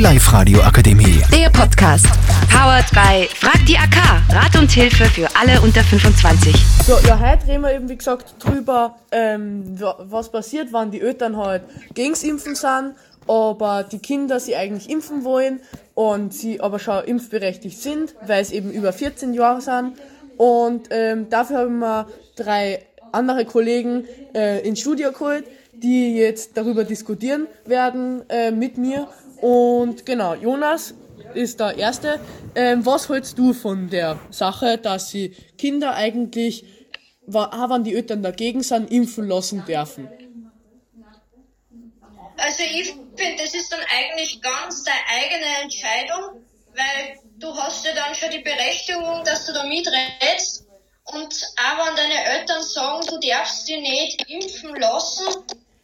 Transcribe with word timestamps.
Live-Radio 0.00 0.62
Akademie. 0.62 1.20
Der 1.30 1.50
Podcast. 1.50 2.06
Powered 2.50 2.86
by 2.92 3.28
Frag 3.34 3.64
die 3.66 3.76
AK. 3.76 4.22
Rat 4.34 4.56
und 4.58 4.70
Hilfe 4.70 5.04
für 5.04 5.28
alle 5.38 5.60
unter 5.60 5.82
25. 5.84 6.54
So, 6.86 6.94
ja, 7.06 7.18
heute 7.20 7.46
reden 7.46 7.62
wir 7.62 7.74
eben, 7.74 7.88
wie 7.90 7.96
gesagt, 7.98 8.34
drüber, 8.38 8.96
ähm, 9.12 9.78
wa- 9.78 9.96
was 9.98 10.32
passiert, 10.32 10.68
wann 10.72 10.90
die 10.90 11.02
Eltern 11.02 11.36
halt 11.36 11.62
gegens 11.92 12.22
Impfen 12.24 12.54
sind, 12.54 12.94
aber 13.28 13.84
die 13.84 13.98
Kinder 13.98 14.40
sie 14.40 14.56
eigentlich 14.56 14.88
impfen 14.88 15.22
wollen 15.24 15.60
und 15.94 16.32
sie 16.32 16.60
aber 16.62 16.78
schon 16.78 17.04
impfberechtigt 17.04 17.78
sind, 17.80 18.14
weil 18.26 18.42
sie 18.44 18.54
eben 18.56 18.70
über 18.70 18.94
14 18.94 19.34
Jahre 19.34 19.60
sind. 19.60 19.92
Und 20.38 20.88
ähm, 20.90 21.28
dafür 21.28 21.58
haben 21.58 21.78
wir 21.78 22.06
drei 22.36 22.82
andere 23.12 23.44
Kollegen 23.44 24.04
äh, 24.34 24.66
ins 24.66 24.80
Studio 24.80 25.12
geholt, 25.12 25.44
die 25.74 26.16
jetzt 26.16 26.56
darüber 26.56 26.84
diskutieren 26.84 27.46
werden 27.66 28.22
äh, 28.30 28.50
mit 28.50 28.78
mir. 28.78 29.06
Und 29.40 30.04
genau, 30.04 30.34
Jonas 30.34 30.94
ist 31.34 31.60
der 31.60 31.76
Erste. 31.76 32.20
Ähm, 32.54 32.84
was 32.84 33.08
hältst 33.08 33.38
du 33.38 33.52
von 33.52 33.88
der 33.88 34.18
Sache, 34.30 34.78
dass 34.78 35.10
sie 35.10 35.30
Kinder 35.56 35.94
eigentlich, 35.94 36.64
auch 37.32 37.70
wenn 37.70 37.84
die 37.84 37.94
Eltern 37.94 38.22
dagegen 38.22 38.62
sind, 38.62 38.90
impfen 38.90 39.28
lassen 39.28 39.64
dürfen? 39.64 40.08
Also 42.36 42.62
ich 42.62 42.94
finde, 43.16 43.42
das 43.42 43.54
ist 43.54 43.72
dann 43.72 43.80
eigentlich 43.96 44.40
ganz 44.40 44.82
deine 44.84 44.98
eigene 45.08 45.62
Entscheidung, 45.62 46.42
weil 46.74 47.18
du 47.38 47.54
hast 47.54 47.84
ja 47.84 47.92
dann 47.94 48.14
schon 48.14 48.30
die 48.30 48.38
Berechtigung, 48.38 49.22
dass 49.24 49.46
du 49.46 49.52
da 49.52 49.64
mitredest. 49.64 50.66
Und 51.04 51.34
auch 51.56 51.86
wenn 51.86 51.96
deine 51.96 52.24
Eltern 52.24 52.62
sagen, 52.62 53.06
du 53.08 53.18
darfst 53.28 53.68
dich 53.68 53.80
nicht 53.80 54.30
impfen 54.30 54.74
lassen 54.76 55.26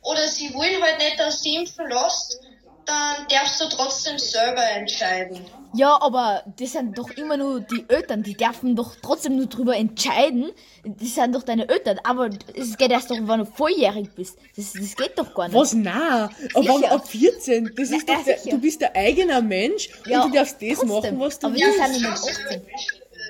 oder 0.03 0.29
sie 0.29 0.53
wollen 0.55 0.83
halt 0.83 0.99
nicht, 0.99 1.19
dass 1.19 1.43
du 1.43 1.51
impfen 1.51 1.89
lässt, 1.89 2.41
dann 2.87 3.27
darfst 3.29 3.61
du 3.61 3.69
trotzdem 3.69 4.19
selber 4.19 4.63
entscheiden. 4.71 5.45
Ja, 5.75 6.01
aber 6.01 6.43
das 6.59 6.73
sind 6.73 6.97
doch 6.97 7.11
immer 7.11 7.37
nur 7.37 7.61
die 7.61 7.85
Eltern, 7.89 8.23
die 8.23 8.35
dürfen 8.35 8.77
doch 8.77 8.95
trotzdem 9.03 9.37
nur 9.37 9.47
drüber 9.47 9.77
entscheiden. 9.77 10.51
Das 10.85 11.15
sind 11.15 11.35
doch 11.35 11.43
deine 11.43 11.69
Eltern. 11.69 11.99
Aber 12.05 12.31
es 12.55 12.79
geht 12.79 12.91
erst 12.91 13.11
doch, 13.11 13.17
wenn 13.21 13.41
du 13.41 13.45
volljährig 13.45 14.09
bist. 14.15 14.39
Das, 14.57 14.73
das 14.73 14.97
geht 14.97 15.19
doch 15.19 15.35
gar 15.35 15.49
nicht. 15.49 15.57
Was? 15.57 15.75
Na, 15.75 16.31
aber 16.55 16.91
ab 16.93 17.07
14, 17.07 17.73
das 17.77 17.91
ist 17.91 18.09
Ja, 18.09 18.15
doch 18.15 18.25
der, 18.25 18.39
du 18.53 18.59
bist 18.59 18.81
der 18.81 18.97
eigener 18.97 19.43
Mensch 19.43 19.91
Ja, 20.07 20.23
und 20.23 20.33
du 20.33 20.39
darfst 20.39 20.63
das 20.63 20.79
trotzdem. 20.79 20.89
machen, 20.89 21.21
was 21.21 21.39
du 21.39 21.47
Aber 21.49 21.57
die 21.57 21.63
willst. 21.63 21.79
sind 21.93 22.03
nicht 22.03 22.07
18. 22.07 22.63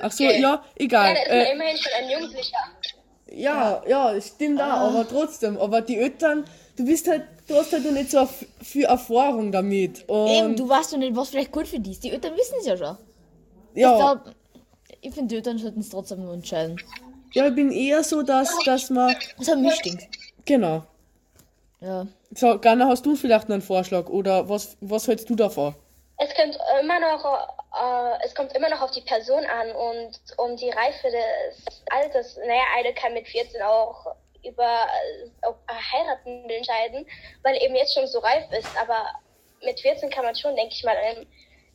Ach 0.02 0.12
so, 0.12 0.24
ja, 0.24 0.62
egal. 0.76 1.08
Ja, 1.08 1.14
da 1.14 1.20
ist 1.22 1.28
Äh, 1.48 1.52
immerhin 1.54 1.76
schon 1.78 1.92
ein 1.98 2.10
Jugendlicher. 2.10 2.58
Ja, 3.30 3.82
ja, 3.86 4.12
das 4.14 4.28
stimmt 4.28 4.60
Ah. 4.60 4.82
auch, 4.82 4.90
aber 4.94 5.08
trotzdem. 5.08 5.58
Aber 5.58 5.80
die 5.80 5.96
Eltern, 5.98 6.44
du 6.76 6.84
bist 6.84 7.08
halt, 7.08 7.22
du 7.48 7.56
hast 7.56 7.72
halt 7.72 7.84
noch 7.84 7.92
nicht 7.92 8.10
so 8.10 8.26
viel 8.62 8.84
Erfahrung 8.84 9.50
damit. 9.52 10.08
Und 10.08 10.28
Eben, 10.28 10.56
du 10.56 10.68
weißt 10.68 10.92
doch 10.92 10.98
nicht, 10.98 11.16
was 11.16 11.30
vielleicht 11.30 11.52
gut 11.52 11.66
für 11.66 11.80
die 11.80 11.90
ist. 11.92 12.04
Die 12.04 12.10
Eltern 12.12 12.36
wissen 12.36 12.54
es 12.60 12.66
ja 12.66 12.76
schon. 12.76 12.96
Ich 13.74 13.82
ja, 13.82 13.96
glaub, 13.96 14.34
ich 15.00 15.12
finde, 15.12 15.28
die 15.28 15.36
Eltern 15.36 15.58
sollten 15.58 15.80
es 15.80 15.88
trotzdem 15.90 16.24
nur 16.24 16.34
entscheiden. 16.34 16.76
ja, 17.34 17.48
ich 17.48 17.54
bin 17.54 17.70
eher 17.72 18.02
so, 18.04 18.22
dass, 18.22 18.48
dass 18.64 18.90
man, 18.90 19.14
Das 19.38 19.48
hat 19.48 19.58
mich 19.58 19.74
stinkt. 19.74 20.08
genau. 20.44 20.82
Ja. 21.80 22.06
So, 22.34 22.58
Ganna, 22.58 22.88
hast 22.88 23.04
du 23.04 23.14
vielleicht 23.16 23.48
noch 23.48 23.54
einen 23.54 23.62
Vorschlag 23.62 24.08
oder 24.08 24.48
was, 24.48 24.76
was 24.80 25.06
hältst 25.08 25.28
du 25.28 25.34
davon? 25.34 25.74
Es 26.18 26.30
kommt 26.34 26.58
immer 26.82 26.98
noch, 26.98 27.22
äh, 27.24 28.26
es 28.26 28.34
kommt 28.34 28.54
immer 28.56 28.70
noch 28.70 28.80
auf 28.80 28.90
die 28.90 29.02
Person 29.02 29.44
an 29.44 29.68
und 29.70 30.18
um 30.38 30.56
die 30.56 30.70
Reife 30.70 31.06
des 31.08 31.76
Alters. 32.06 32.36
Naja, 32.36 32.62
eine 32.76 32.94
kann 32.94 33.14
mit 33.14 33.28
14 33.28 33.60
auch 33.62 34.14
über 34.44 34.62
äh, 34.62 35.46
ob 35.46 35.58
heiraten 35.68 36.48
entscheiden, 36.48 37.06
weil 37.42 37.60
eben 37.62 37.74
jetzt 37.74 37.94
schon 37.94 38.06
so 38.06 38.20
reif 38.20 38.44
ist. 38.52 38.68
Aber 38.80 39.04
mit 39.64 39.80
14 39.80 40.10
kann 40.10 40.24
man 40.24 40.36
schon, 40.36 40.54
denke 40.56 40.74
ich 40.74 40.84
mal, 40.84 40.96
ähm, 41.02 41.26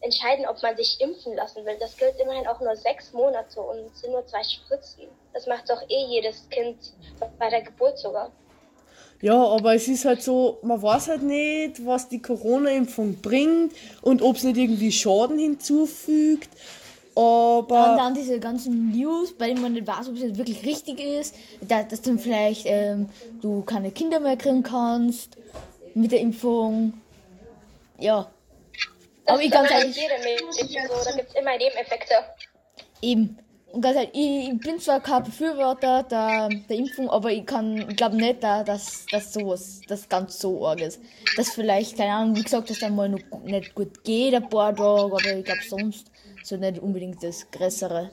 entscheiden, 0.01 0.47
ob 0.47 0.61
man 0.61 0.75
sich 0.77 0.99
impfen 0.99 1.35
lassen 1.35 1.65
will. 1.65 1.77
Das 1.79 1.97
gilt 1.97 2.19
immerhin 2.19 2.47
auch 2.47 2.59
nur 2.59 2.75
sechs 2.75 3.13
Monate 3.13 3.61
und 3.61 3.95
sind 3.95 4.11
nur 4.11 4.25
zwei 4.25 4.43
Spritzen. 4.43 5.07
Das 5.33 5.45
macht 5.47 5.69
doch 5.69 5.81
eh 5.89 6.05
jedes 6.09 6.49
Kind 6.49 6.77
bei 7.37 7.49
der 7.49 7.61
Geburt 7.61 7.99
sogar. 7.99 8.31
Ja, 9.21 9.35
aber 9.35 9.75
es 9.75 9.87
ist 9.87 10.05
halt 10.05 10.23
so, 10.23 10.57
man 10.63 10.81
weiß 10.81 11.09
halt 11.09 11.21
nicht, 11.21 11.85
was 11.85 12.09
die 12.09 12.21
Corona-Impfung 12.21 13.21
bringt 13.21 13.73
und 14.01 14.23
ob 14.23 14.37
es 14.37 14.43
nicht 14.43 14.57
irgendwie 14.57 14.91
Schaden 14.91 15.37
hinzufügt. 15.37 16.49
Und 17.13 17.71
Aber 17.71 17.95
dann 17.97 18.13
diese 18.13 18.39
ganzen 18.39 18.91
News, 18.91 19.33
bei 19.37 19.47
denen 19.47 19.61
man 19.61 19.73
nicht 19.73 19.85
weiß, 19.85 20.07
ob 20.07 20.15
es 20.15 20.21
jetzt 20.21 20.37
wirklich 20.37 20.65
richtig 20.65 20.99
ist, 20.99 21.35
da- 21.61 21.83
dass 21.83 22.01
dann 22.01 22.17
vielleicht 22.19 22.63
ähm, 22.65 23.09
du 23.41 23.63
keine 23.63 23.91
Kinder 23.91 24.19
mehr 24.21 24.37
kriegen 24.37 24.63
kannst 24.63 25.35
mit 25.93 26.11
der 26.13 26.21
Impfung. 26.21 26.93
Ja. 27.99 28.29
Das 29.25 29.33
Aber 29.35 29.43
ich 29.43 29.51
ganz 29.51 29.69
ehrlich, 29.69 29.87
nicht 29.95 30.69
jede 30.69 30.87
so, 30.87 30.93
da 31.03 31.11
gibt's 31.15 31.35
immer 31.35 31.57
Nebeneffekte. 31.57 32.13
eben. 33.01 33.37
Und 33.71 33.81
ganz 33.81 33.95
ehrlich, 33.95 34.11
ich, 34.13 34.59
bin 34.59 34.79
zwar 34.79 34.99
kein 34.99 35.23
Befürworter 35.23 36.03
der, 36.03 36.49
der 36.69 36.77
Impfung, 36.77 37.09
aber 37.09 37.31
ich 37.31 37.45
kann, 37.45 37.87
glaube 37.95 38.17
nicht, 38.17 38.43
da, 38.43 38.63
dass, 38.63 39.05
dass 39.11 39.33
sowas, 39.33 39.81
das 39.87 40.09
ganz 40.09 40.39
so 40.39 40.65
arg 40.65 40.81
ist. 40.81 40.99
Dass 41.37 41.51
vielleicht, 41.51 41.97
keine 41.97 42.11
Ahnung, 42.13 42.35
wie 42.35 42.43
gesagt, 42.43 42.69
dass 42.69 42.79
dann 42.79 42.95
mal 42.95 43.07
noch 43.07 43.19
nicht 43.45 43.73
gut 43.73 44.03
geht, 44.03 44.33
ein 44.33 44.49
paar 44.49 44.75
Tage, 44.75 45.03
aber 45.03 45.37
ich 45.37 45.45
glaube 45.45 45.61
sonst 45.67 46.11
so 46.43 46.57
nicht 46.57 46.79
unbedingt 46.79 47.23
das 47.23 47.49
Größere. 47.49 48.11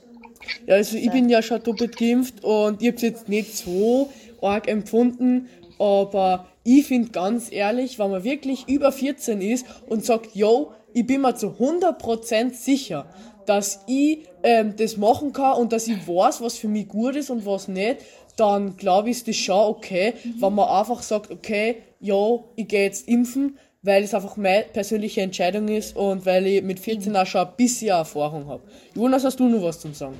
ja, 0.66 0.74
also 0.74 0.96
ich 0.96 1.10
bin 1.10 1.28
ja 1.28 1.42
schon 1.42 1.62
doppelt 1.62 1.96
geimpft 1.96 2.44
und 2.44 2.80
ich 2.80 2.88
hab's 2.88 3.02
jetzt 3.02 3.28
nicht 3.28 3.56
so 3.56 4.10
arg 4.40 4.68
empfunden, 4.68 5.48
aber 5.78 6.46
ich 6.62 6.86
finde 6.86 7.10
ganz 7.10 7.50
ehrlich, 7.50 7.98
wenn 7.98 8.10
man 8.10 8.24
wirklich 8.24 8.68
über 8.68 8.92
14 8.92 9.40
ist 9.40 9.66
und 9.88 10.04
sagt, 10.04 10.34
yo, 10.34 10.72
ich 10.92 11.06
bin 11.06 11.22
mir 11.22 11.34
zu 11.34 11.48
100% 11.48 12.52
sicher, 12.54 13.06
dass 13.48 13.80
ich 13.86 14.26
ähm, 14.42 14.74
das 14.76 14.96
machen 14.96 15.32
kann 15.32 15.56
und 15.56 15.72
dass 15.72 15.86
ich 15.88 16.06
weiß, 16.06 16.42
was 16.42 16.56
für 16.56 16.68
mich 16.68 16.88
gut 16.88 17.16
ist 17.16 17.30
und 17.30 17.46
was 17.46 17.66
nicht, 17.68 17.98
dann 18.36 18.76
glaube 18.76 19.10
ich, 19.10 19.16
ist 19.18 19.28
das 19.28 19.36
schon 19.36 19.56
okay, 19.58 20.14
wenn 20.38 20.54
man 20.54 20.68
einfach 20.68 21.02
sagt, 21.02 21.30
okay, 21.30 21.76
ja, 22.00 22.38
ich 22.56 22.68
gehe 22.68 22.84
jetzt 22.84 23.08
impfen, 23.08 23.58
weil 23.82 24.04
es 24.04 24.14
einfach 24.14 24.36
meine 24.36 24.64
persönliche 24.72 25.22
Entscheidung 25.22 25.68
ist 25.68 25.96
und 25.96 26.26
weil 26.26 26.46
ich 26.46 26.62
mit 26.62 26.78
14 26.78 27.16
auch 27.16 27.26
schon 27.26 27.40
ein 27.46 27.52
bisschen 27.56 27.88
Erfahrung 27.88 28.46
habe. 28.46 28.62
Jonas, 28.94 29.24
hast 29.24 29.40
du 29.40 29.48
noch 29.48 29.62
was 29.62 29.80
zum 29.80 29.94
Sagen? 29.94 30.16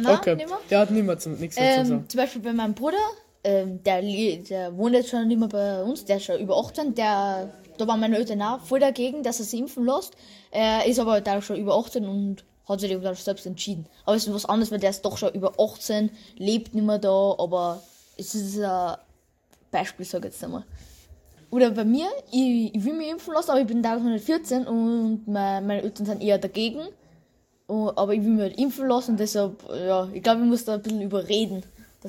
Na, 0.00 0.14
okay, 0.14 0.36
mehr? 0.36 0.46
der 0.70 0.78
hat 0.80 0.90
nimmer 0.90 1.18
zum, 1.18 1.38
nichts 1.38 1.58
mehr 1.58 1.74
zu 1.74 1.80
Ähm, 1.80 1.86
sagen. 1.86 2.04
zum 2.08 2.18
Beispiel 2.18 2.42
bei 2.42 2.52
meinem 2.52 2.74
Bruder, 2.74 2.96
ähm, 3.44 3.82
der, 3.82 4.02
der 4.02 4.76
wohnt 4.76 4.94
jetzt 4.94 5.10
schon 5.10 5.28
nicht 5.28 5.38
mehr 5.38 5.48
bei 5.48 5.82
uns, 5.82 6.04
der 6.04 6.16
ist 6.16 6.24
schon 6.24 6.40
über 6.40 6.58
18, 6.58 6.94
der, 6.94 7.52
da 7.78 7.86
waren 7.86 8.00
meine 8.00 8.16
Eltern 8.16 8.42
auch 8.42 8.60
voll 8.60 8.80
dagegen, 8.80 9.22
dass 9.22 9.40
er 9.40 9.46
sich 9.46 9.60
impfen 9.60 9.86
lässt. 9.86 10.14
Er 10.50 10.86
ist 10.86 10.98
aber 10.98 11.20
da 11.20 11.40
schon 11.40 11.56
über 11.56 11.76
18 11.76 12.06
und 12.06 12.44
hat 12.68 12.80
sich 12.80 12.90
dann 12.90 13.14
selbst 13.14 13.46
entschieden. 13.46 13.86
Aber 14.04 14.16
es 14.16 14.26
ist 14.26 14.34
was 14.34 14.44
anderes, 14.44 14.70
weil 14.70 14.78
der 14.78 14.90
ist 14.90 15.02
doch 15.02 15.16
schon 15.16 15.32
über 15.32 15.54
18, 15.58 16.10
lebt 16.36 16.74
nicht 16.74 16.86
mehr 16.86 16.98
da, 16.98 17.34
aber 17.38 17.82
es 18.16 18.34
ist 18.34 18.60
ein 18.60 18.96
Beispiel, 19.70 20.04
sag 20.04 20.20
ich 20.20 20.32
jetzt 20.32 20.44
einmal. 20.44 20.64
Oder 21.50 21.70
bei 21.70 21.84
mir, 21.84 22.06
ich, 22.30 22.74
ich 22.74 22.84
will 22.84 22.92
mich 22.92 23.08
impfen 23.08 23.34
lassen, 23.34 23.50
aber 23.50 23.60
ich 23.60 23.66
bin 23.66 23.82
da 23.82 23.96
noch 23.96 24.04
nicht 24.04 24.24
14 24.24 24.66
und 24.66 25.26
meine, 25.26 25.66
meine 25.66 25.82
Eltern 25.82 26.06
sind 26.06 26.22
eher 26.22 26.38
dagegen. 26.38 26.80
Oh, 27.66 27.90
aber 27.96 28.14
ich 28.14 28.22
will 28.22 28.30
mich 28.30 28.42
halt 28.42 28.58
impfen 28.58 28.88
lassen, 28.88 29.16
deshalb, 29.16 29.62
ja, 29.68 30.08
ich 30.12 30.22
glaube, 30.22 30.42
ich 30.42 30.46
muss 30.46 30.64
da 30.64 30.74
ein 30.74 30.82
bisschen 30.82 31.02
überreden, 31.02 31.62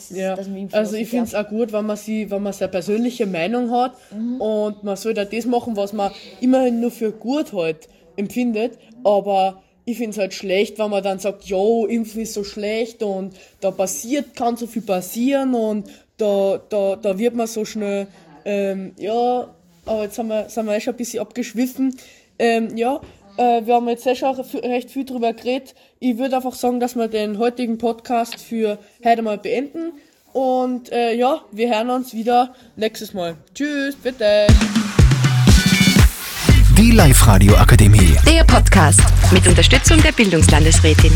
Ja, 0.10 0.40
ich 0.40 0.48
mich 0.48 0.62
impfen 0.64 0.80
also 0.80 0.96
ich 0.96 1.10
finde 1.10 1.26
es 1.26 1.36
auch 1.36 1.48
gut, 1.50 1.74
wenn 1.74 1.86
man 1.86 1.98
sie, 1.98 2.30
wenn 2.32 2.42
man 2.44 2.54
seine 2.54 2.72
persönliche 2.72 3.26
Meinung 3.26 3.72
hat 3.72 3.94
Mhm. 4.12 4.40
und 4.42 4.84
man 4.84 4.96
soll 4.96 5.14
da 5.14 5.26
das 5.26 5.46
machen, 5.46 5.76
was 5.76 5.92
man 5.94 6.12
immerhin 6.40 6.80
nur 6.80 6.92
für 6.92 7.12
gut 7.12 7.52
halt 7.54 7.90
empfindet, 8.16 8.78
aber 9.04 9.62
ich 9.84 9.98
finde 9.98 10.12
es 10.12 10.18
halt 10.18 10.34
schlecht, 10.34 10.80
wenn 10.80 10.90
man 10.92 11.04
dann 11.04 11.20
sagt, 11.20 11.44
jo, 11.46 11.86
Impfen 11.88 12.22
ist 12.22 12.34
so 12.34 12.44
schlecht 12.44 13.04
und 13.04 13.34
da 13.60 13.72
passiert, 13.72 14.36
kann 14.36 14.56
so 14.56 14.68
viel 14.68 14.84
passieren 14.84 15.54
und 15.56 15.90
da, 16.18 16.62
da, 16.70 16.96
da 16.96 17.18
wird 17.18 17.36
man 17.36 17.48
so 17.48 17.66
schnell, 17.66 18.08
ähm, 18.46 18.94
ja, 18.98 19.48
aber 19.86 20.04
jetzt 20.04 20.18
haben 20.20 20.30
wir, 20.30 20.48
sind 20.50 20.68
wir 20.68 20.76
eh 20.76 20.82
schon 20.82 20.94
ein 20.94 20.98
bisschen 20.98 21.20
abgeschwiffen. 21.20 21.98
Ähm, 22.38 22.78
ja, 22.78 23.02
äh, 23.42 23.66
wir 23.66 23.76
haben 23.76 23.90
jetzt 23.90 24.06
eh 24.06 24.16
schon 24.16 24.36
recht 24.36 24.92
viel 24.92 25.06
drüber 25.06 25.34
geredet. 25.34 25.74
Ich 26.00 26.18
würde 26.18 26.36
einfach 26.36 26.54
sagen, 26.54 26.80
dass 26.80 26.96
wir 26.96 27.08
den 27.08 27.40
heutigen 27.40 27.78
Podcast 27.78 28.36
für 28.36 28.78
heute 29.04 29.22
mal 29.22 29.38
beenden. 29.38 29.94
Und 30.32 30.92
äh, 30.92 31.14
ja, 31.14 31.42
wir 31.52 31.74
hören 31.74 31.90
uns 31.90 32.14
wieder 32.14 32.54
nächstes 32.76 33.14
Mal. 33.14 33.36
Tschüss, 33.54 33.96
bitte. 33.96 34.48
Die 36.78 36.92
Live-Radio 36.92 37.56
Akademie. 37.56 38.16
Der 38.28 38.44
Podcast 38.44 39.02
mit 39.32 39.46
Unterstützung 39.48 40.02
der 40.02 40.12
Bildungslandesrätin. 40.14 41.12